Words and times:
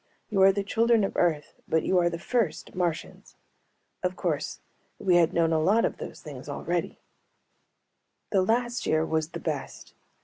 You 0.31 0.41
are 0.41 0.51
the 0.51 0.63
children 0.63 1.03
of 1.03 1.15
Earth 1.15 1.53
but 1.67 1.83
you 1.83 1.99
are 1.99 2.09
the 2.09 2.17
first 2.17 2.73
Martians." 2.73 3.35
Of 4.01 4.15
course 4.15 4.59
we 4.97 5.17
had 5.17 5.31
known 5.31 5.53
a 5.53 5.59
lot 5.61 5.85
of 5.85 5.97
those 5.97 6.21
things 6.21 6.49
already. 6.49 6.97
The 8.31 8.41
last 8.41 8.87
year 8.87 9.05
was 9.05 9.29
the 9.29 9.39
best. 9.39 9.93